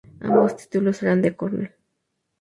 [0.19, 1.75] Ambos títulos eran de Cornell.